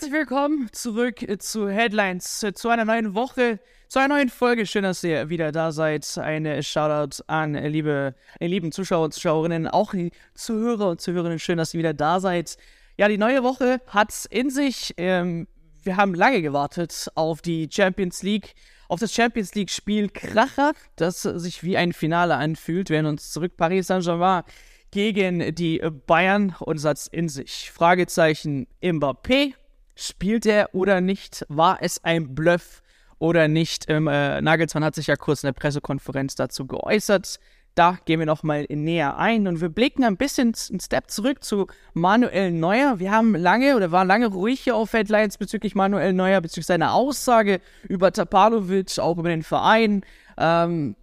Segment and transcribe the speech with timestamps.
[0.00, 4.64] Herzlich willkommen zurück zu Headlines, zu einer neuen Woche, zu einer neuen Folge.
[4.64, 6.16] Schön, dass ihr wieder da seid.
[6.16, 11.38] Eine Shoutout an liebe, lieben Zuschauer und Zuschauerinnen, auch die Zuhörer und Zuhörerinnen.
[11.38, 12.56] Schön, dass ihr wieder da seid.
[12.96, 14.94] Ja, die neue Woche hat in sich.
[14.96, 15.46] Ähm,
[15.82, 18.54] wir haben lange gewartet auf die Champions League,
[18.88, 22.88] auf das Champions League-Spiel Kracher, das sich wie ein Finale anfühlt.
[22.88, 24.44] Wir werden uns zurück Paris Saint-Germain
[24.92, 27.70] gegen die Bayern und hat in sich.
[27.70, 29.52] Fragezeichen Mbappé
[30.00, 31.44] Spielt er oder nicht?
[31.48, 32.82] War es ein Bluff
[33.18, 33.84] oder nicht?
[33.88, 37.38] Ähm, äh, Nagelsmann hat sich ja kurz in der Pressekonferenz dazu geäußert.
[37.74, 41.66] Da gehen wir nochmal näher ein und wir blicken ein bisschen einen Step zurück zu
[41.92, 42.98] Manuel Neuer.
[42.98, 46.94] Wir haben lange oder waren lange ruhig hier auf Headlines bezüglich Manuel Neuer, bezüglich seiner
[46.94, 50.00] Aussage über Tapalovic, auch über den Verein.
[50.38, 50.96] Ähm,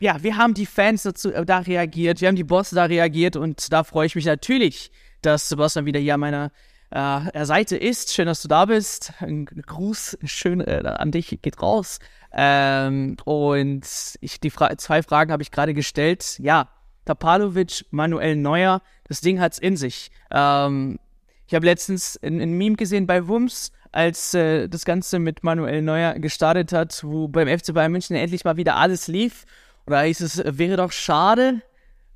[0.00, 3.36] ja, wir haben die Fans dazu, äh, da reagiert, wir haben die Bosse da reagiert
[3.36, 4.90] und da freue ich mich natürlich,
[5.22, 6.50] dass Sebastian wieder hier an meiner
[6.94, 8.14] äh, Seite ist.
[8.14, 9.12] Schön, dass du da bist.
[9.18, 11.98] Ein Gruß schön äh, an dich geht raus.
[12.32, 13.86] Ähm, und
[14.20, 16.38] ich, die Fra zwei Fragen habe ich gerade gestellt.
[16.38, 16.68] Ja,
[17.04, 20.10] Tapalovic, Manuel Neuer, das Ding hat's in sich.
[20.30, 20.98] Ähm,
[21.46, 26.14] ich habe letztens ein, Meme gesehen bei Wums, als äh, das Ganze mit Manuel Neuer
[26.14, 29.44] gestartet hat, wo beim FC Bayern München endlich mal wieder alles lief.
[29.86, 31.60] Oder hieß es, wäre doch schade,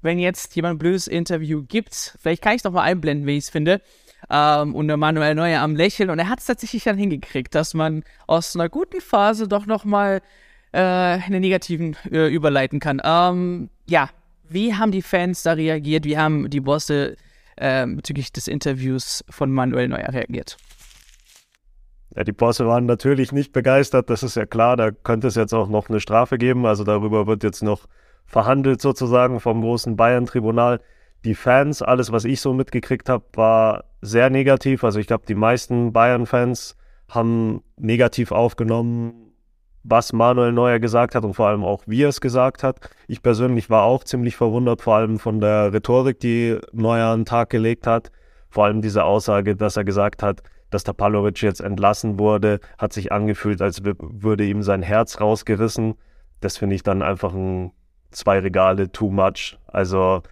[0.02, 2.16] wenn jetzt jemand ein blödes Interview gibt.
[2.20, 3.80] Vielleicht kann ich noch mal einblenden, wie ich es finde
[4.30, 6.10] ähm, und der Manuel Neuer am Lächeln.
[6.10, 10.20] Und er hat es tatsächlich dann hingekriegt, dass man aus einer guten Phase doch nochmal
[10.72, 13.00] äh, eine negativen äh, überleiten kann.
[13.04, 14.10] Ähm, ja,
[14.48, 16.04] wie haben die Fans da reagiert?
[16.04, 17.16] Wie haben die Bosse
[17.56, 20.56] äh, bezüglich des Interviews von Manuel Neuer reagiert?
[22.16, 24.76] Ja, die Bosse waren natürlich nicht begeistert, das ist ja klar.
[24.76, 26.66] Da könnte es jetzt auch noch eine Strafe geben.
[26.66, 27.86] Also darüber wird jetzt noch
[28.26, 30.80] verhandelt sozusagen vom großen Bayern-Tribunal
[31.24, 34.84] die Fans, alles, was ich so mitgekriegt habe, war sehr negativ.
[34.84, 36.76] Also ich glaube, die meisten Bayern-Fans
[37.08, 39.32] haben negativ aufgenommen,
[39.82, 42.90] was Manuel Neuer gesagt hat und vor allem auch, wie er es gesagt hat.
[43.06, 47.26] Ich persönlich war auch ziemlich verwundert, vor allem von der Rhetorik, die Neuer an den
[47.26, 48.10] Tag gelegt hat.
[48.50, 52.92] Vor allem diese Aussage, dass er gesagt hat, dass der Palovic jetzt entlassen wurde, hat
[52.92, 55.94] sich angefühlt, als würde ihm sein Herz rausgerissen.
[56.40, 57.72] Das finde ich dann einfach ein
[58.10, 59.58] zwei Regale too much.
[59.66, 60.22] Also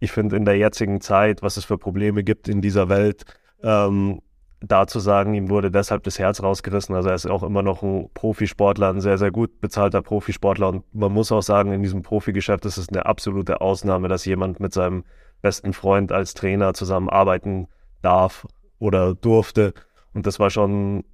[0.00, 3.24] ich finde in der jetzigen Zeit, was es für Probleme gibt in dieser Welt,
[3.62, 4.20] ähm,
[4.60, 6.94] da zu sagen, ihm wurde deshalb das Herz rausgerissen.
[6.94, 10.68] Also er ist auch immer noch ein Profisportler, ein sehr, sehr gut bezahlter Profisportler.
[10.68, 14.60] Und man muss auch sagen, in diesem Profigeschäft ist es eine absolute Ausnahme, dass jemand
[14.60, 15.04] mit seinem
[15.42, 17.68] besten Freund als Trainer zusammenarbeiten
[18.00, 18.46] darf
[18.78, 19.74] oder durfte.
[20.14, 21.04] Und das war schon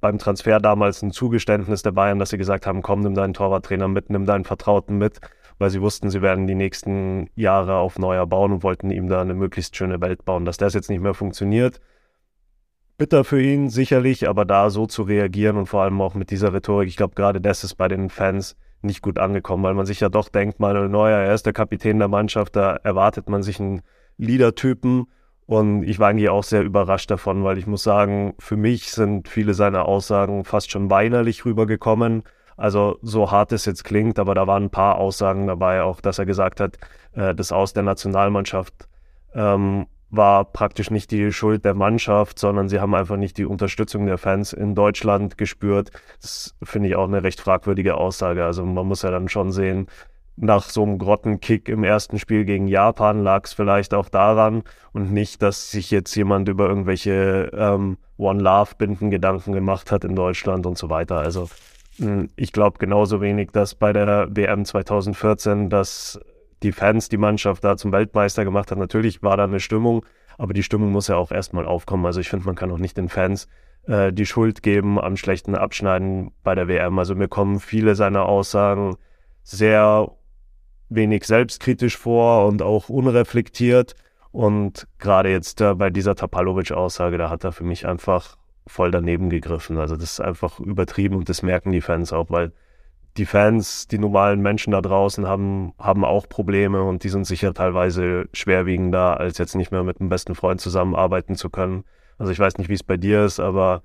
[0.00, 3.88] beim Transfer damals ein Zugeständnis der Bayern, dass sie gesagt haben, komm, nimm deinen Torwarttrainer
[3.88, 5.20] mit, nimm deinen Vertrauten mit
[5.60, 9.20] weil sie wussten, sie werden die nächsten Jahre auf Neuer bauen und wollten ihm da
[9.20, 10.46] eine möglichst schöne Welt bauen.
[10.46, 11.80] Dass das jetzt nicht mehr funktioniert,
[12.96, 16.54] bitter für ihn sicherlich, aber da so zu reagieren und vor allem auch mit dieser
[16.54, 20.00] Rhetorik, ich glaube, gerade das ist bei den Fans nicht gut angekommen, weil man sich
[20.00, 23.60] ja doch denkt, Manuel Neuer, er ist der Kapitän der Mannschaft, da erwartet man sich
[23.60, 23.82] einen
[24.16, 25.06] Leader-Typen.
[25.44, 29.28] Und ich war eigentlich auch sehr überrascht davon, weil ich muss sagen, für mich sind
[29.28, 32.22] viele seiner Aussagen fast schon weinerlich rübergekommen.
[32.60, 36.18] Also so hart es jetzt klingt, aber da waren ein paar Aussagen dabei, auch dass
[36.18, 36.76] er gesagt hat,
[37.12, 38.86] äh, das Aus der Nationalmannschaft
[39.34, 44.04] ähm, war praktisch nicht die Schuld der Mannschaft, sondern sie haben einfach nicht die Unterstützung
[44.04, 45.90] der Fans in Deutschland gespürt.
[46.20, 48.44] Das finde ich auch eine recht fragwürdige Aussage.
[48.44, 49.86] Also man muss ja dann schon sehen,
[50.36, 55.12] nach so einem Grottenkick im ersten Spiel gegen Japan lag es vielleicht auch daran und
[55.12, 60.14] nicht, dass sich jetzt jemand über irgendwelche ähm, One Love Binden Gedanken gemacht hat in
[60.14, 61.18] Deutschland und so weiter.
[61.18, 61.48] Also
[62.36, 66.20] ich glaube genauso wenig, dass bei der WM 2014, dass
[66.62, 68.78] die Fans die Mannschaft da zum Weltmeister gemacht hat.
[68.78, 70.04] Natürlich war da eine Stimmung,
[70.38, 72.06] aber die Stimmung muss ja auch erstmal aufkommen.
[72.06, 73.48] Also ich finde, man kann auch nicht den Fans
[73.86, 76.98] äh, die Schuld geben am schlechten Abschneiden bei der WM.
[76.98, 78.96] Also mir kommen viele seiner Aussagen
[79.42, 80.10] sehr
[80.88, 83.94] wenig selbstkritisch vor und auch unreflektiert.
[84.32, 88.36] Und gerade jetzt äh, bei dieser Tapalovic-Aussage, da hat er für mich einfach
[88.70, 89.78] voll daneben gegriffen.
[89.78, 92.52] Also das ist einfach übertrieben und das merken die Fans auch, weil
[93.16, 97.52] die Fans, die normalen Menschen da draußen haben, haben auch Probleme und die sind sicher
[97.52, 101.84] teilweise schwerwiegender, als jetzt nicht mehr mit einem besten Freund zusammenarbeiten zu können.
[102.18, 103.82] Also ich weiß nicht, wie es bei dir ist, aber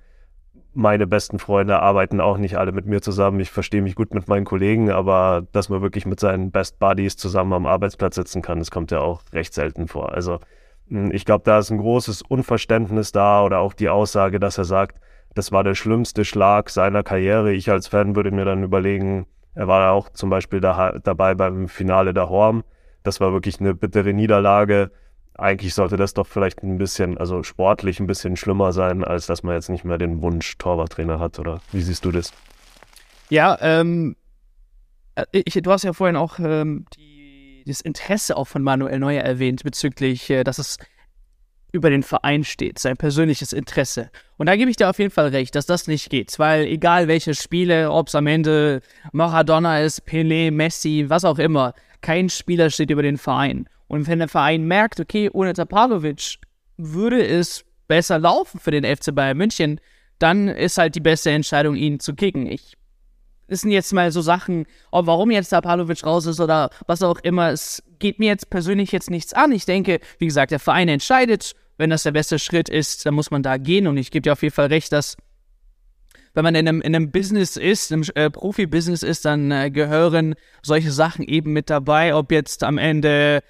[0.74, 3.40] meine besten Freunde arbeiten auch nicht alle mit mir zusammen.
[3.40, 7.18] Ich verstehe mich gut mit meinen Kollegen, aber dass man wirklich mit seinen Best Buddies
[7.18, 10.14] zusammen am Arbeitsplatz sitzen kann, das kommt ja auch recht selten vor.
[10.14, 10.40] Also
[10.88, 15.00] ich glaube, da ist ein großes Unverständnis da oder auch die Aussage, dass er sagt,
[15.34, 17.54] das war der schlimmste Schlag seiner Karriere.
[17.54, 21.68] Ich als Fan würde mir dann überlegen, er war auch zum Beispiel da, dabei beim
[21.68, 22.64] Finale der Horm.
[23.04, 24.92] Das war wirklich eine bittere Niederlage.
[25.38, 29.44] eigentlich sollte das doch vielleicht ein bisschen, also sportlich ein bisschen schlimmer sein, als dass
[29.44, 32.32] man jetzt nicht mehr den Wunsch Torwarttrainer hat, oder wie siehst du das?
[33.30, 34.16] Ja, ähm,
[35.16, 37.15] äh, ich, du hast ja vorhin auch ähm, die,
[37.66, 40.78] das Interesse auch von Manuel Neuer erwähnt bezüglich, äh, dass es
[41.72, 44.10] über den Verein steht, sein persönliches Interesse.
[44.38, 47.08] Und da gebe ich dir auf jeden Fall recht, dass das nicht geht, weil egal
[47.08, 48.82] welche Spiele, ob es am Ende
[49.12, 53.68] Maradona ist, Pelé, Messi, was auch immer, kein Spieler steht über den Verein.
[53.88, 56.38] Und wenn der Verein merkt, okay, ohne Tapalovic
[56.78, 59.80] würde es besser laufen für den FC Bayern München,
[60.18, 62.48] dann ist halt die beste Entscheidung, ihn zu kicken.
[62.48, 62.78] Ich
[63.48, 67.20] das sind jetzt mal so Sachen, oh, warum jetzt Tapalovic raus ist oder was auch
[67.20, 67.52] immer.
[67.52, 69.52] Es geht mir jetzt persönlich jetzt nichts an.
[69.52, 71.54] Ich denke, wie gesagt, der Verein entscheidet.
[71.78, 73.88] Wenn das der beste Schritt ist, dann muss man da gehen.
[73.88, 75.18] Und ich gebe dir auf jeden Fall recht, dass
[76.34, 80.36] wenn man in einem, in einem Business ist, im äh, Profi-Business ist, dann äh, gehören
[80.64, 82.16] solche Sachen eben mit dabei.
[82.16, 83.42] Ob jetzt am Ende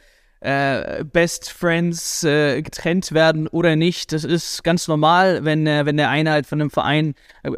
[0.45, 4.13] äh, Best Friends äh, getrennt werden oder nicht.
[4.13, 7.49] Das ist ganz normal, wenn, äh, wenn der eine halt von einem Verein äh,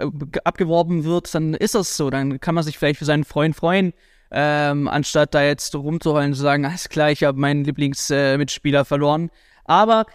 [0.45, 2.09] abgeworben wird, dann ist das so.
[2.09, 3.93] Dann kann man sich vielleicht für seinen Freund freuen,
[4.31, 9.31] ähm, anstatt da jetzt rumzuheulen und zu sagen, alles klar, ich habe meinen Lieblingsmitspieler verloren.
[9.65, 10.05] Aber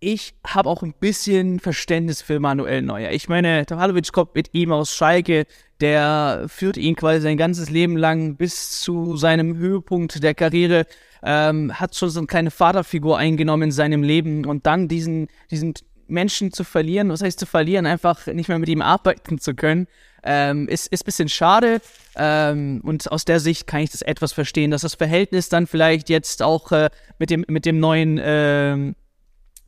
[0.00, 3.12] ich habe auch ein bisschen Verständnis für Manuel Neuer.
[3.12, 5.46] Ich meine, Tavalovic kommt mit ihm aus Schalke,
[5.80, 10.86] der führt ihn quasi sein ganzes Leben lang bis zu seinem Höhepunkt der Karriere
[11.22, 15.74] ähm, hat schon so eine kleine Vaterfigur eingenommen in seinem Leben und dann diesen, diesen
[16.06, 19.86] Menschen zu verlieren, was heißt zu verlieren, einfach nicht mehr mit ihm arbeiten zu können,
[20.24, 21.80] ähm, ist, ist bisschen schade.
[22.16, 26.08] Ähm, und aus der Sicht kann ich das etwas verstehen, dass das Verhältnis dann vielleicht
[26.08, 28.94] jetzt auch äh, mit, dem, mit dem neuen äh,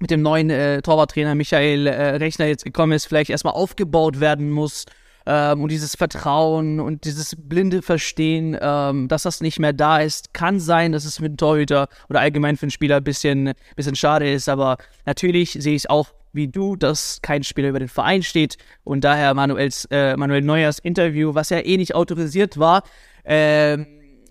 [0.03, 4.51] mit dem neuen äh, Torwarttrainer Michael äh, Rechner jetzt gekommen ist, vielleicht erstmal aufgebaut werden
[4.51, 4.87] muss
[5.31, 10.35] ähm, und dieses Vertrauen und dieses blinde Verstehen, ähm, dass das nicht mehr da ist,
[10.35, 13.95] kann sein, dass es mit dem Torhüter oder allgemein für einen Spieler ein bisschen, bisschen
[13.95, 17.89] schade ist, aber natürlich sehe ich es auch wie du, dass kein Spieler über den
[17.89, 18.57] Verein steht.
[18.85, 22.83] Und daher Manuels, äh, Manuel Neuers Interview, was ja eh nicht autorisiert war,
[23.23, 23.79] äh,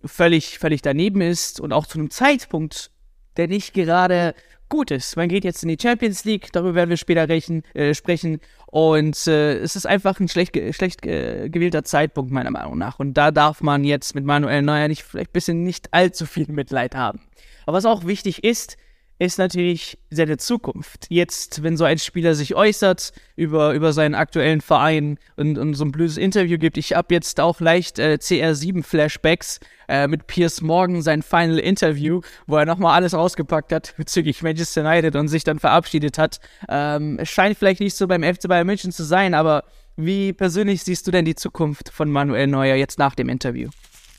[0.06, 2.92] völlig, völlig daneben ist und auch zu einem Zeitpunkt,
[3.38, 4.34] der nicht gerade
[4.69, 5.18] gut ist.
[5.18, 8.39] Man geht jetzt in die Champions League, darüber werden wir später rechen, äh, sprechen.
[8.68, 13.00] Und äh, es ist einfach ein schlecht, schlecht äh, gewählter Zeitpunkt, meiner Meinung nach.
[13.00, 16.48] Und da darf man jetzt mit Manuel Neuer nicht vielleicht ein bisschen nicht allzu viel
[16.48, 17.19] Mitleid haben.
[17.66, 18.77] Aber was auch wichtig ist,
[19.19, 21.07] ist natürlich seine Zukunft.
[21.10, 25.83] Jetzt, wenn so ein Spieler sich äußert über, über seinen aktuellen Verein und, und so
[25.83, 31.01] ein blödes Interview gibt, ich habe jetzt auch leicht äh, CR7-Flashbacks äh, mit Piers Morgan,
[31.01, 35.60] sein Final Interview, wo er nochmal alles rausgepackt hat bezüglich Manchester United und sich dann
[35.60, 36.39] verabschiedet hat.
[36.69, 39.66] Ähm, es scheint vielleicht nicht so beim FC Bayern München zu sein, aber
[39.98, 43.69] wie persönlich siehst du denn die Zukunft von Manuel Neuer jetzt nach dem Interview?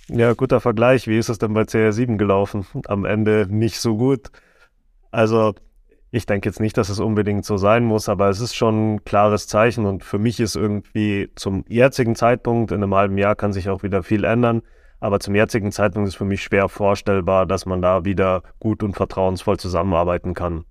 [0.08, 1.06] Ja, guter Vergleich.
[1.06, 2.66] Wie ist es denn bei CR7 gelaufen?
[2.86, 4.30] Am Ende nicht so gut.
[5.10, 5.54] Also
[6.10, 9.04] ich denke jetzt nicht, dass es unbedingt so sein muss, aber es ist schon ein
[9.04, 13.52] klares Zeichen und für mich ist irgendwie zum jetzigen Zeitpunkt, in einem halben Jahr kann
[13.52, 14.62] sich auch wieder viel ändern,
[14.98, 18.94] aber zum jetzigen Zeitpunkt ist für mich schwer vorstellbar, dass man da wieder gut und
[18.94, 20.64] vertrauensvoll zusammenarbeiten kann.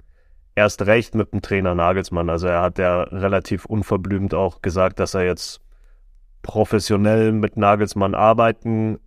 [0.55, 5.13] Erst recht mit dem Trainer Nagelsmann, also er hat ja relativ unverblümt auch gesagt, dass
[5.13, 5.61] er jetzt
[6.41, 8.99] professionell mit Nagelsmann arbeiten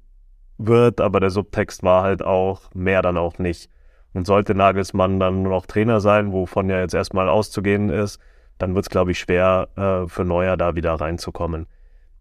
[0.57, 3.69] wird, aber der Subtext war halt auch mehr dann auch nicht.
[4.15, 8.21] Und sollte Nagelsmann dann noch Trainer sein, wovon ja jetzt erstmal auszugehen ist,
[8.59, 11.67] dann wird es, glaube ich, schwer äh, für Neuer da wieder reinzukommen.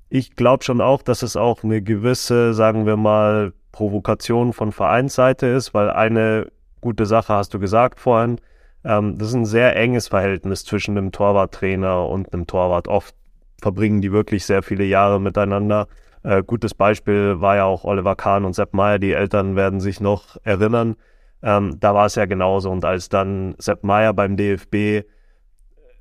[0.09, 5.47] Ich glaube schon auch, dass es auch eine gewisse, sagen wir mal, Provokation von Vereinsseite
[5.47, 8.39] ist, weil eine gute Sache hast du gesagt vorhin,
[8.83, 12.87] ähm, das ist ein sehr enges Verhältnis zwischen einem Torwarttrainer und einem Torwart.
[12.87, 13.15] Oft
[13.61, 15.87] verbringen die wirklich sehr viele Jahre miteinander.
[16.23, 18.99] Äh, gutes Beispiel war ja auch Oliver Kahn und Sepp Meyer.
[18.99, 20.95] Die Eltern werden sich noch erinnern.
[21.43, 22.69] Ähm, da war es ja genauso.
[22.69, 25.05] Und als dann Sepp Meyer beim DFB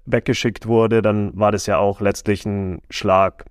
[0.06, 3.44] weggeschickt wurde, dann war das ja auch letztlich ein Schlag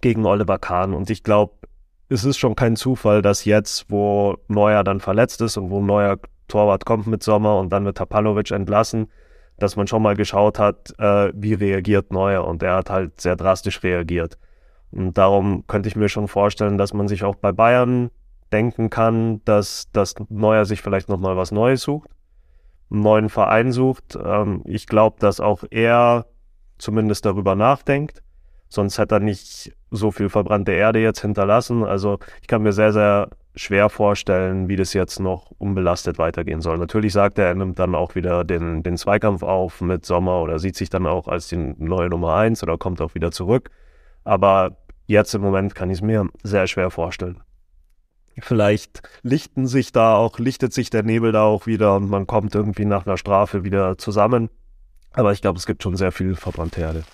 [0.00, 0.94] gegen Oliver Kahn.
[0.94, 1.54] Und ich glaube,
[2.08, 6.18] es ist schon kein Zufall, dass jetzt, wo Neuer dann verletzt ist und wo neuer
[6.46, 9.10] Torwart kommt mit Sommer und dann wird Tapalovic entlassen,
[9.58, 12.46] dass man schon mal geschaut hat, äh, wie reagiert Neuer.
[12.46, 14.38] Und er hat halt sehr drastisch reagiert.
[14.90, 18.10] Und darum könnte ich mir schon vorstellen, dass man sich auch bei Bayern
[18.52, 22.10] denken kann, dass, dass Neuer sich vielleicht nochmal was Neues sucht,
[22.90, 24.18] einen neuen Verein sucht.
[24.22, 26.26] Ähm, ich glaube, dass auch er
[26.78, 28.22] zumindest darüber nachdenkt.
[28.68, 31.84] Sonst hätte er nicht so viel verbrannte Erde jetzt hinterlassen.
[31.84, 36.78] Also ich kann mir sehr, sehr schwer vorstellen, wie das jetzt noch unbelastet weitergehen soll.
[36.78, 40.58] Natürlich sagt er, er nimmt dann auch wieder den, den Zweikampf auf mit Sommer oder
[40.58, 43.70] sieht sich dann auch als die neue Nummer eins oder kommt auch wieder zurück.
[44.24, 44.76] Aber
[45.06, 47.40] jetzt im Moment kann ich es mir sehr schwer vorstellen.
[48.40, 52.54] Vielleicht lichten sich da auch, lichtet sich der Nebel da auch wieder und man kommt
[52.54, 54.50] irgendwie nach einer Strafe wieder zusammen.
[55.12, 57.04] Aber ich glaube, es gibt schon sehr viel verbrannte Erde.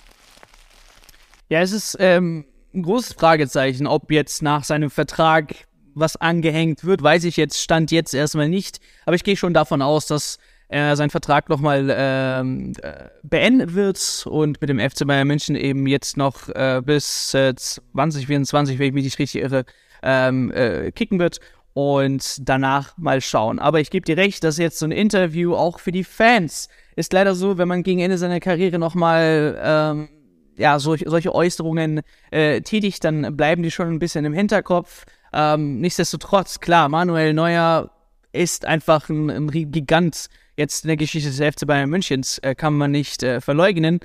[1.48, 5.54] Ja, es ist ähm, ein großes Fragezeichen, ob jetzt nach seinem Vertrag
[5.94, 8.80] was angehängt wird, weiß ich jetzt, stand jetzt erstmal nicht.
[9.06, 10.38] Aber ich gehe schon davon aus, dass
[10.68, 15.86] er seinen Vertrag nochmal ähm, äh, beenden wird und mit dem FC Bayern München eben
[15.86, 19.64] jetzt noch äh, bis äh, 2024, wenn ich mich nicht richtig irre,
[20.04, 21.40] ähm, äh, kicken wird
[21.72, 23.58] und danach mal schauen.
[23.58, 27.12] Aber ich gebe dir recht, dass jetzt so ein Interview auch für die Fans ist
[27.12, 30.08] leider so, wenn man gegen Ende seiner Karriere nochmal ähm,
[30.56, 35.04] ja, solch, solche Äußerungen äh, tätigt, dann bleiben die schon ein bisschen im Hinterkopf.
[35.32, 37.90] Ähm, nichtsdestotrotz, klar, Manuel Neuer
[38.32, 42.74] ist einfach ein, ein Gigant jetzt in der Geschichte des FC Bayern Münchens, äh, kann
[42.74, 43.98] man nicht äh, verleugnen.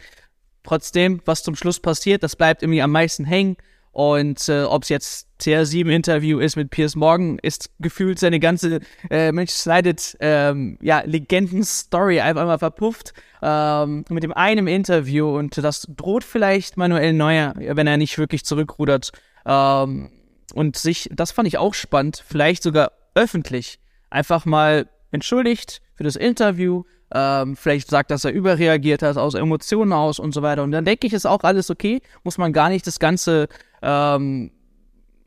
[0.64, 3.58] Trotzdem, was zum Schluss passiert, das bleibt irgendwie am meisten hängen.
[3.92, 9.32] Und äh, ob es jetzt CR7-Interview ist mit Piers Morgan, ist gefühlt seine ganze äh,
[9.32, 13.14] Manchester United ähm, ja, Legenden-Story einfach mal verpufft.
[13.42, 18.46] Ähm, mit dem einen Interview und das droht vielleicht Manuel Neuer, wenn er nicht wirklich
[18.46, 19.12] zurückrudert.
[19.46, 20.12] Ähm,
[20.54, 23.80] und sich, das fand ich auch spannend, vielleicht sogar öffentlich
[24.10, 29.94] einfach mal entschuldigt für das Interview, ähm, vielleicht sagt, dass er überreagiert hat aus Emotionen
[29.94, 30.64] aus und so weiter.
[30.64, 32.02] Und dann denke ich, ist auch alles okay.
[32.24, 33.48] Muss man gar nicht das Ganze
[33.82, 34.52] ähm,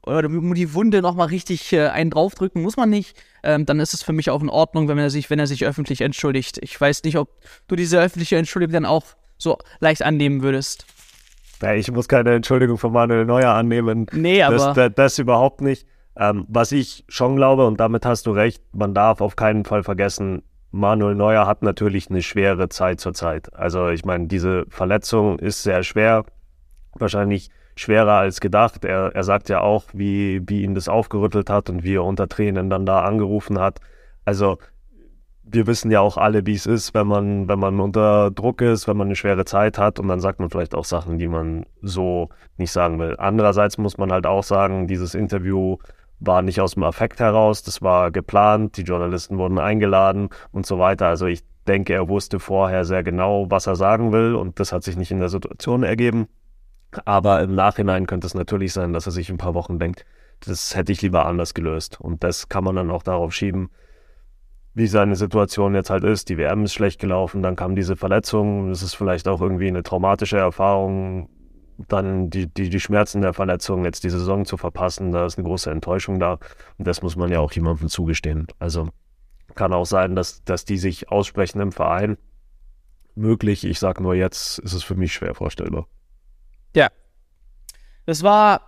[0.04, 3.16] oder die Wunde nochmal richtig äh, einen draufdrücken, muss man nicht.
[3.42, 5.64] Ähm, dann ist es für mich auch in Ordnung, wenn er sich, wenn er sich
[5.64, 6.58] öffentlich entschuldigt.
[6.60, 7.28] Ich weiß nicht, ob
[7.68, 9.04] du diese öffentliche Entschuldigung dann auch
[9.38, 10.86] so leicht annehmen würdest.
[11.62, 14.06] Ja, ich muss keine Entschuldigung von Manuel Neuer annehmen.
[14.12, 14.56] Nee, aber.
[14.56, 15.86] Das, das, das überhaupt nicht.
[16.16, 19.82] Ähm, was ich schon glaube, und damit hast du recht, man darf auf keinen Fall
[19.82, 23.54] vergessen, Manuel Neuer hat natürlich eine schwere Zeit zurzeit.
[23.54, 26.24] Also ich meine, diese Verletzung ist sehr schwer,
[26.94, 28.84] wahrscheinlich schwerer als gedacht.
[28.84, 32.26] Er, er sagt ja auch, wie, wie ihn das aufgerüttelt hat und wie er unter
[32.26, 33.80] Tränen dann da angerufen hat.
[34.24, 34.56] Also
[35.44, 38.88] wir wissen ja auch alle, wie es ist, wenn man, wenn man unter Druck ist,
[38.88, 41.66] wenn man eine schwere Zeit hat und dann sagt man vielleicht auch Sachen, die man
[41.82, 43.16] so nicht sagen will.
[43.18, 45.76] Andererseits muss man halt auch sagen, dieses Interview
[46.24, 50.78] war nicht aus dem Affekt heraus, das war geplant, die Journalisten wurden eingeladen und so
[50.78, 51.08] weiter.
[51.08, 54.82] Also ich denke, er wusste vorher sehr genau, was er sagen will und das hat
[54.82, 56.28] sich nicht in der Situation ergeben.
[57.04, 60.04] Aber im Nachhinein könnte es natürlich sein, dass er sich ein paar Wochen denkt,
[60.40, 62.00] das hätte ich lieber anders gelöst.
[62.00, 63.70] Und das kann man dann auch darauf schieben,
[64.74, 66.28] wie seine Situation jetzt halt ist.
[66.28, 68.70] Die WM ist schlecht gelaufen, dann kam diese Verletzung.
[68.70, 71.28] Es ist vielleicht auch irgendwie eine traumatische Erfahrung
[71.88, 75.46] dann die, die, die Schmerzen der Verletzung jetzt die Saison zu verpassen, da ist eine
[75.46, 76.38] große Enttäuschung da.
[76.78, 78.46] Und das muss man ja auch jemandem zugestehen.
[78.58, 78.88] Also
[79.54, 82.16] kann auch sein, dass, dass die sich aussprechen im Verein.
[83.14, 85.86] Möglich, ich sage nur jetzt, ist es für mich schwer vorstellbar.
[86.74, 86.88] Ja.
[88.06, 88.62] Das war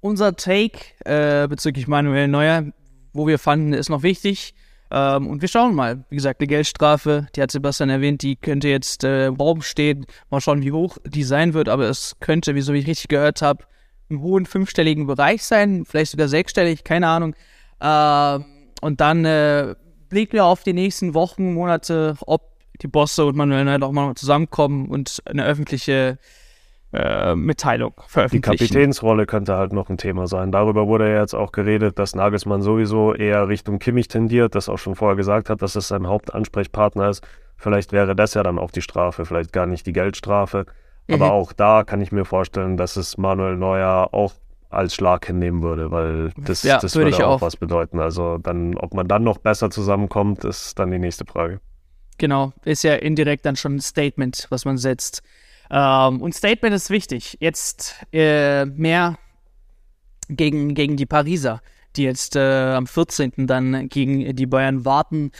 [0.00, 2.64] unser Take äh, bezüglich Manuel Neuer,
[3.12, 4.54] wo wir fanden, ist noch wichtig.
[4.94, 6.04] Ähm, und wir schauen mal.
[6.10, 10.04] Wie gesagt, die Geldstrafe, die hat Sebastian erwähnt, die könnte jetzt äh, im Raum stehen.
[10.30, 11.70] Mal schauen, wie hoch die sein wird.
[11.70, 13.64] Aber es könnte, wieso ich richtig gehört habe,
[14.10, 15.86] im hohen fünfstelligen Bereich sein.
[15.86, 17.34] Vielleicht sogar sechsstellig, keine Ahnung.
[17.80, 18.44] Ähm,
[18.82, 19.74] und dann äh,
[20.10, 24.14] blicken wir auf die nächsten Wochen, Monate, ob die Bosse und Manuel halt auch mal
[24.14, 26.18] zusammenkommen und eine öffentliche
[26.92, 28.52] äh, Mitteilung veröffentlichen.
[28.52, 30.52] Die Kapitänsrolle könnte halt noch ein Thema sein.
[30.52, 34.78] Darüber wurde ja jetzt auch geredet, dass Nagelsmann sowieso eher Richtung Kimmich tendiert, das auch
[34.78, 37.26] schon vorher gesagt hat, dass es sein Hauptansprechpartner ist.
[37.56, 40.66] Vielleicht wäre das ja dann auch die Strafe, vielleicht gar nicht die Geldstrafe.
[41.08, 41.32] Aber mhm.
[41.32, 44.34] auch da kann ich mir vorstellen, dass es Manuel Neuer auch
[44.70, 48.00] als Schlag hinnehmen würde, weil das, ja, das würde, würde auch, auch was bedeuten.
[48.00, 51.60] Also dann, ob man dann noch besser zusammenkommt, ist dann die nächste Frage.
[52.18, 55.22] Genau, ist ja indirekt dann schon ein Statement, was man setzt.
[55.72, 57.38] Ähm, und Statement ist wichtig.
[57.40, 59.18] Jetzt äh, mehr
[60.28, 61.62] gegen, gegen die Pariser,
[61.96, 63.46] die jetzt äh, am 14.
[63.46, 65.32] dann gegen die Bayern warten.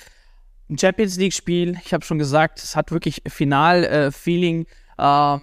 [0.70, 4.66] Ein Champions League-Spiel, ich habe schon gesagt, es hat wirklich Final-Feeling.
[4.96, 5.38] Äh,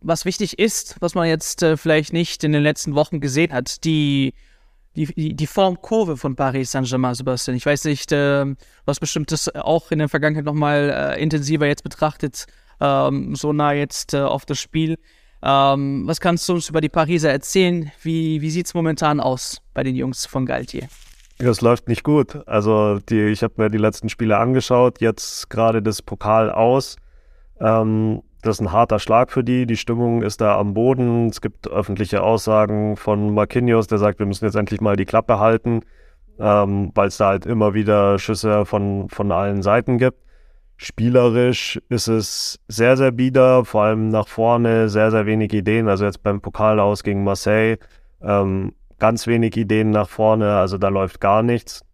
[0.00, 3.84] was wichtig ist, was man jetzt äh, vielleicht nicht in den letzten Wochen gesehen hat,
[3.84, 4.34] die
[4.96, 7.56] die, die Formkurve von Paris Saint-Germain, Sebastian.
[7.56, 8.46] Ich weiß nicht, äh,
[8.84, 12.46] was bestimmt das auch in der Vergangenheit nochmal äh, intensiver jetzt betrachtet
[12.80, 14.96] ähm, so nah jetzt äh, auf das Spiel.
[15.42, 17.92] Ähm, was kannst du uns über die Pariser erzählen?
[18.02, 20.88] Wie, wie sieht es momentan aus bei den Jungs von Galtier?
[21.38, 22.46] Es läuft nicht gut.
[22.46, 26.96] Also die, ich habe mir die letzten Spiele angeschaut, jetzt gerade das Pokal aus.
[27.60, 29.66] Ähm, das ist ein harter Schlag für die.
[29.66, 31.28] Die Stimmung ist da am Boden.
[31.28, 35.38] Es gibt öffentliche Aussagen von Marquinhos, der sagt, wir müssen jetzt endlich mal die Klappe
[35.38, 35.80] halten,
[36.38, 40.18] ähm, weil es da halt immer wieder Schüsse von, von allen Seiten gibt.
[40.76, 45.88] Spielerisch ist es sehr, sehr bieder, vor allem nach vorne sehr, sehr wenig Ideen.
[45.88, 47.78] Also jetzt beim Pokal aus gegen Marseille
[48.20, 51.84] ähm, ganz wenig Ideen nach vorne, also da läuft gar nichts.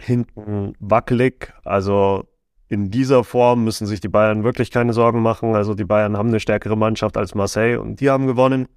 [0.00, 2.24] Hinten wackelig, also
[2.68, 5.56] in dieser Form müssen sich die Bayern wirklich keine Sorgen machen.
[5.56, 8.68] Also die Bayern haben eine stärkere Mannschaft als Marseille und die haben gewonnen.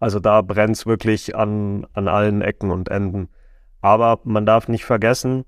[0.00, 3.28] Also da brennt es wirklich an, an allen Ecken und Enden.
[3.80, 5.44] Aber man darf nicht vergessen,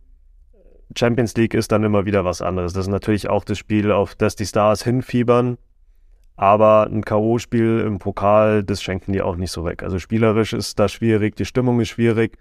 [0.97, 2.73] Champions League ist dann immer wieder was anderes.
[2.73, 5.59] Das ist natürlich auch das Spiel, auf das die Stars hinfiebern.
[6.37, 9.83] Aber ein K.O.-Spiel im Pokal, das schenken die auch nicht so weg.
[9.83, 12.39] Also spielerisch ist das schwierig, die Stimmung ist schwierig.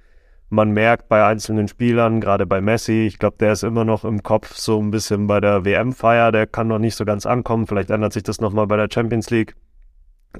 [0.49, 4.23] Man merkt bei einzelnen Spielern, gerade bei Messi, ich glaube, der ist immer noch im
[4.23, 7.67] Kopf so ein bisschen bei der WM-Feier, der kann noch nicht so ganz ankommen.
[7.67, 9.55] Vielleicht ändert sich das nochmal bei der Champions League.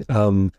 [0.08, 0.52] Ähm,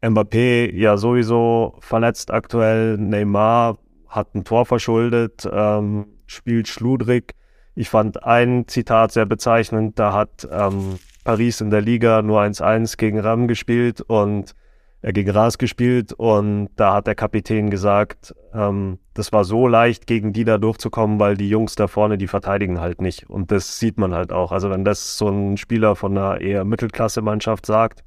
[0.00, 2.96] Mbappé ja sowieso verletzt aktuell.
[2.96, 7.34] Neymar hat ein Tor verschuldet, ähm, spielt schludrig.
[7.74, 9.98] Ich fand ein Zitat sehr bezeichnend.
[9.98, 14.54] Da hat ähm, Paris in der Liga nur 1-1 gegen Ram gespielt und
[15.02, 20.06] äh, gegen Ras gespielt und da hat der Kapitän gesagt, ähm, das war so leicht
[20.06, 23.78] gegen die da durchzukommen, weil die Jungs da vorne, die verteidigen halt nicht und das
[23.78, 24.52] sieht man halt auch.
[24.52, 28.04] Also wenn das so ein Spieler von einer eher Mittelklasse-Mannschaft sagt,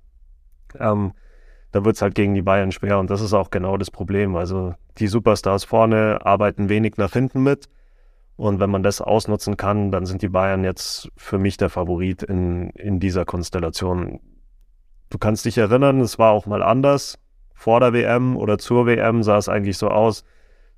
[0.80, 1.14] ähm,
[1.72, 4.36] da wird es halt gegen die Bayern schwer und das ist auch genau das Problem.
[4.36, 7.70] Also die Superstars vorne arbeiten wenig nach hinten mit
[8.40, 12.24] und wenn man das ausnutzen kann, dann sind die Bayern jetzt für mich der Favorit
[12.24, 14.22] in, in dieser Konstellation.
[15.10, 17.20] Du kannst dich erinnern, es war auch mal anders.
[17.54, 20.24] Vor der WM oder zur WM sah es eigentlich so aus.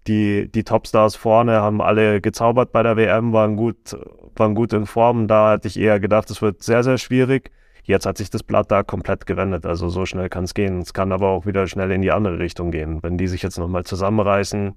[0.08, 3.96] Die, die Topstars vorne haben alle gezaubert bei der WM, waren gut,
[4.36, 5.28] waren gut in Form.
[5.28, 7.52] Da hatte ich eher gedacht, es wird sehr, sehr schwierig.
[7.84, 9.68] Jetzt hat sich das Blatt da komplett gewendet.
[9.68, 10.80] Also so schnell kann es gehen.
[10.80, 13.04] Es kann aber auch wieder schnell in die andere Richtung gehen.
[13.04, 14.74] Wenn die sich jetzt nochmal zusammenreißen,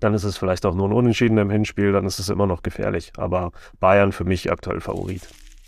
[0.00, 2.62] dann ist es vielleicht auch nur ein Unentschieden im Hinspiel, dann ist es immer noch
[2.62, 3.12] gefährlich.
[3.16, 5.22] Aber Bayern für mich aktuell Favorit.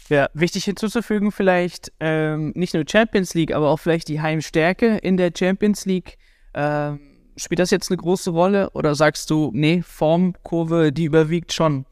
[0.09, 5.17] Ja, wichtig hinzuzufügen vielleicht ähm, nicht nur Champions League, aber auch vielleicht die Heimstärke in
[5.17, 6.17] der Champions League.
[6.55, 7.01] Ähm,
[7.37, 11.85] spielt das jetzt eine große Rolle oder sagst du, nee, Formkurve, die überwiegt schon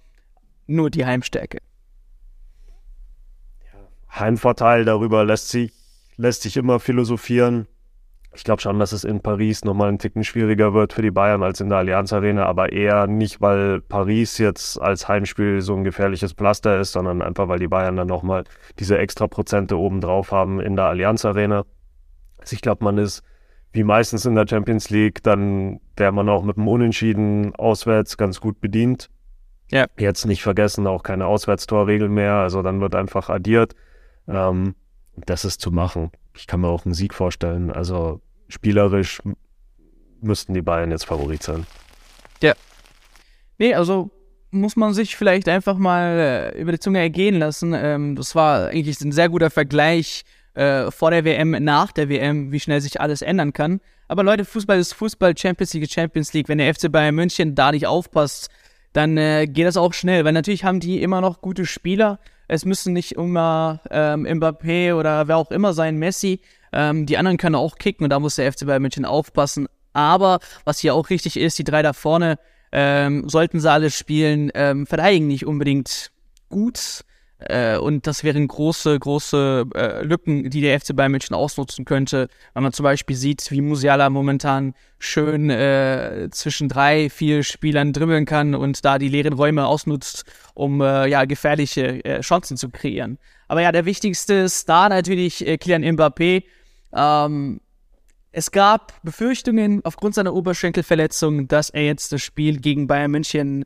[0.67, 1.59] nur die Heimstärke?
[4.11, 5.73] Heimvorteil, darüber lässt sich,
[6.17, 7.67] lässt sich immer philosophieren.
[8.37, 11.43] Ich glaube schon, dass es in Paris nochmal ein Ticken schwieriger wird für die Bayern
[11.43, 15.85] als in der Allianz Arena, aber eher nicht, weil Paris jetzt als Heimspiel so ein
[15.85, 18.45] gefährliches Pflaster ist, sondern einfach, weil die Bayern dann nochmal
[18.79, 21.65] diese extra Prozente obendrauf haben in der Allianz Arena.
[22.37, 23.23] Also ich glaube, man ist
[23.73, 28.41] wie meistens in der Champions League, dann wäre man auch mit dem Unentschieden auswärts ganz
[28.41, 29.09] gut bedient.
[29.71, 29.87] Ja.
[29.99, 33.75] Jetzt nicht vergessen, auch keine Auswärtstorregel mehr, also dann wird einfach addiert.
[34.29, 34.75] Ähm,
[35.15, 36.11] das ist zu machen.
[36.37, 37.71] Ich kann mir auch einen Sieg vorstellen.
[37.71, 39.21] Also spielerisch
[40.21, 41.67] müssten die Bayern jetzt Favorit sein.
[42.43, 42.55] Ja.
[43.59, 44.11] Nee, also
[44.51, 47.75] muss man sich vielleicht einfach mal äh, über die Zunge ergehen lassen.
[47.75, 52.53] Ähm, das war eigentlich ein sehr guter Vergleich äh, vor der WM, nach der WM,
[52.53, 53.81] wie schnell sich alles ändern kann.
[54.09, 56.49] Aber Leute, Fußball ist Fußball, Champions League, Champions League.
[56.49, 58.49] Wenn der FC Bayern München da nicht aufpasst,
[58.93, 62.19] dann äh, geht das auch schnell, weil natürlich haben die immer noch gute Spieler.
[62.49, 66.41] Es müssen nicht immer ähm, Mbappé oder wer auch immer sein, Messi.
[66.77, 69.67] Ähm, die anderen können auch kicken und da muss der FC Bayern München aufpassen.
[69.95, 72.39] Aber was hier auch richtig ist, die drei da vorne,
[72.71, 76.11] ähm, sollten sie alle spielen, ähm, verteidigen nicht unbedingt
[76.51, 77.01] gut.
[77.39, 82.29] Äh, und das wären große, große äh, Lücken, die der FC Bayern München ausnutzen könnte.
[82.53, 88.27] Wenn man zum Beispiel sieht, wie Musiala momentan schön äh, zwischen drei, vier Spielern dribbeln
[88.27, 93.19] kann und da die leeren Räume ausnutzt, um äh, ja gefährliche äh, Chancen zu kreieren.
[93.49, 96.43] Aber ja, der wichtigste Star natürlich Kylian Mbappé.
[96.95, 97.61] Ähm,
[98.33, 103.65] es gab Befürchtungen aufgrund seiner Oberschenkelverletzung, dass er jetzt das Spiel gegen Bayern München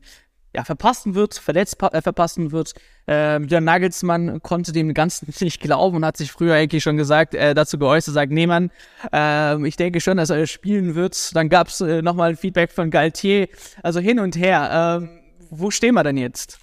[0.55, 2.73] ja, verpassen wird, verletzt äh, verpassen wird.
[3.07, 7.35] Ähm, der Nagelsmann konnte dem Ganzen nicht glauben und hat sich früher eigentlich schon gesagt,
[7.35, 8.71] äh, dazu geäußert, sagt, nee Mann,
[9.13, 11.35] äh, ich denke schon, dass er spielen wird.
[11.35, 13.47] Dann gab es äh, nochmal ein Feedback von Galtier,
[13.83, 14.99] also hin und her.
[15.01, 15.09] Ähm,
[15.49, 16.59] wo stehen wir denn jetzt?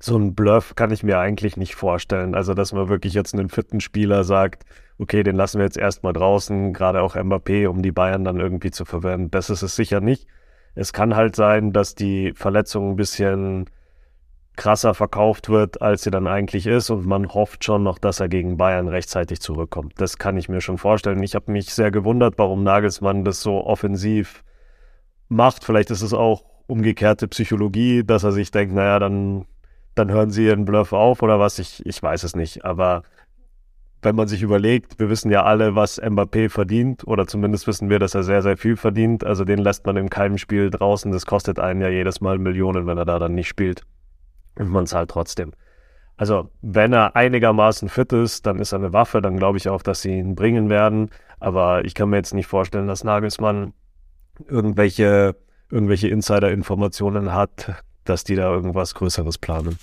[0.00, 2.34] So ein Bluff kann ich mir eigentlich nicht vorstellen.
[2.34, 4.64] Also, dass man wirklich jetzt einen vierten Spieler sagt,
[4.98, 8.70] okay, den lassen wir jetzt erstmal draußen, gerade auch Mbappé, um die Bayern dann irgendwie
[8.70, 9.30] zu verwenden.
[9.30, 10.26] Das ist es sicher nicht.
[10.74, 13.68] Es kann halt sein, dass die Verletzung ein bisschen
[14.58, 18.28] krasser verkauft wird, als sie dann eigentlich ist und man hofft schon noch, dass er
[18.28, 19.94] gegen Bayern rechtzeitig zurückkommt.
[19.98, 21.22] Das kann ich mir schon vorstellen.
[21.22, 24.44] Ich habe mich sehr gewundert, warum Nagelsmann das so offensiv
[25.28, 25.64] macht.
[25.64, 29.46] Vielleicht ist es auch umgekehrte Psychologie, dass er sich denkt, naja, dann,
[29.98, 31.58] dann hören sie ihren Bluff auf oder was.
[31.58, 32.64] Ich, ich weiß es nicht.
[32.64, 33.02] Aber
[34.02, 37.98] wenn man sich überlegt, wir wissen ja alle, was Mbappé verdient, oder zumindest wissen wir,
[37.98, 39.24] dass er sehr, sehr viel verdient.
[39.24, 41.10] Also den lässt man in keinem Spiel draußen.
[41.10, 43.82] Das kostet einen ja jedes Mal Millionen, wenn er da dann nicht spielt.
[44.56, 45.52] Und man zahlt trotzdem.
[46.16, 49.82] Also, wenn er einigermaßen fit ist, dann ist er eine Waffe, dann glaube ich auch,
[49.82, 51.10] dass sie ihn bringen werden.
[51.38, 53.72] Aber ich kann mir jetzt nicht vorstellen, dass Nagelsmann
[54.48, 55.36] irgendwelche,
[55.70, 59.78] irgendwelche Insider-Informationen hat, dass die da irgendwas Größeres planen.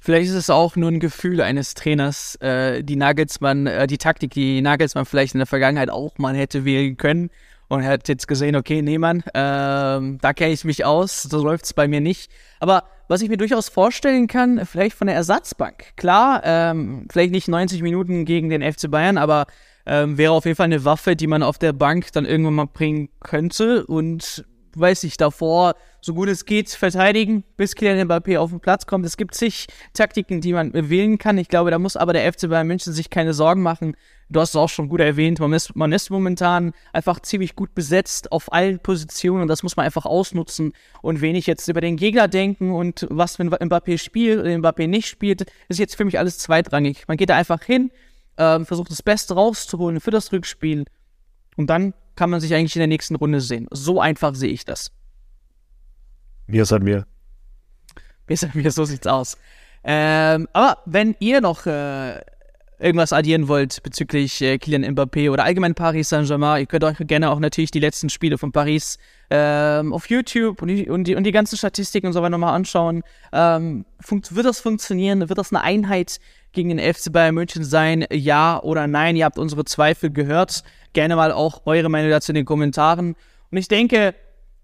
[0.00, 4.32] Vielleicht ist es auch nur ein Gefühl eines Trainers, äh, die Nagelsmann, äh, die Taktik,
[4.32, 7.30] die Nagelsmann vielleicht in der Vergangenheit auch mal hätte wählen können.
[7.68, 11.64] Und hat jetzt gesehen, okay, nee, Mann, ähm, da kenne ich mich aus, so läuft
[11.64, 12.30] es bei mir nicht.
[12.60, 15.96] Aber was ich mir durchaus vorstellen kann, vielleicht von der Ersatzbank.
[15.96, 19.46] Klar, ähm, vielleicht nicht 90 Minuten gegen den FC Bayern, aber
[19.86, 22.66] ähm, wäre auf jeden Fall eine Waffe, die man auf der Bank dann irgendwann mal
[22.66, 24.44] bringen könnte und
[24.74, 29.06] weiß ich, davor so gut es geht verteidigen, bis Kylian Mbappé auf den Platz kommt.
[29.06, 31.38] Es gibt zig Taktiken, die man wählen kann.
[31.38, 33.96] Ich glaube, da muss aber der FC Bayern München sich keine Sorgen machen.
[34.28, 37.74] Du hast es auch schon gut erwähnt, man ist, man ist momentan einfach ziemlich gut
[37.74, 41.96] besetzt auf allen Positionen und das muss man einfach ausnutzen und wenig jetzt über den
[41.96, 46.18] Gegner denken und was, wenn Mbappé spielt oder Mbappé nicht spielt, ist jetzt für mich
[46.18, 47.04] alles zweitrangig.
[47.08, 47.90] Man geht da einfach hin,
[48.38, 50.86] ähm, versucht das Beste rauszuholen für das Rückspiel
[51.56, 53.68] und dann kann man sich eigentlich in der nächsten Runde sehen.
[53.70, 54.92] So einfach sehe ich das.
[56.46, 57.06] Mir an mir.
[58.28, 59.36] Mir an mir, so sieht's aus.
[59.84, 62.20] Ähm, aber wenn ihr noch äh,
[62.82, 67.30] irgendwas addieren wollt bezüglich äh, Kylian Mbappé oder allgemein Paris Saint-Germain, ihr könnt euch gerne
[67.30, 68.98] auch natürlich die letzten Spiele von Paris
[69.30, 72.54] ähm, auf YouTube und die, und, die, und die ganzen Statistiken und so weiter nochmal
[72.54, 73.02] anschauen.
[73.32, 75.28] Ähm, wird das funktionieren?
[75.28, 76.18] Wird das eine Einheit
[76.52, 78.04] gegen den FC Bayern München sein?
[78.10, 79.16] Ja oder nein?
[79.16, 80.64] Ihr habt unsere Zweifel gehört.
[80.92, 83.14] Gerne mal auch eure Meinung dazu in den Kommentaren.
[83.50, 84.14] Und ich denke,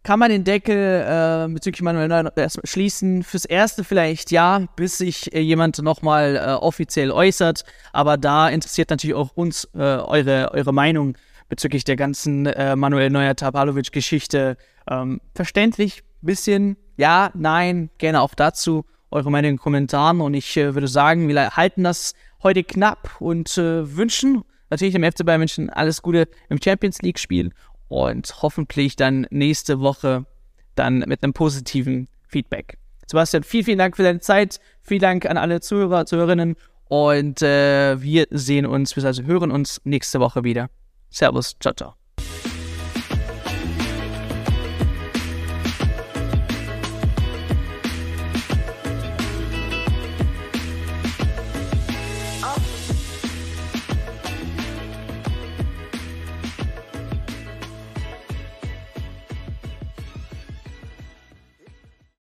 [0.02, 3.22] kann man den Deckel äh, bezüglich Manuel Neuer erstmal schließen.
[3.22, 7.64] Fürs Erste vielleicht ja, bis sich äh, jemand nochmal äh, offiziell äußert.
[7.92, 11.16] Aber da interessiert natürlich auch uns äh, eure, eure Meinung
[11.48, 14.56] bezüglich der ganzen äh, Manuel Neuer-Tapalovic-Geschichte.
[14.90, 20.20] Ähm, verständlich, bisschen ja, nein, gerne auch dazu eure Meinung in den Kommentaren.
[20.20, 25.04] Und ich äh, würde sagen, wir halten das heute knapp und äh, wünschen natürlich dem
[25.04, 27.52] FC Bayern München alles Gute im Champions League-Spiel
[27.88, 30.26] und hoffentlich dann nächste Woche
[30.74, 32.78] dann mit einem positiven Feedback.
[33.06, 34.60] Sebastian, vielen, vielen Dank für deine Zeit.
[34.82, 36.56] Vielen Dank an alle Zuhörer, Zuhörerinnen.
[36.84, 40.68] Und äh, wir sehen uns, also hören uns nächste Woche wieder.
[41.10, 41.97] Servus, ciao, ciao.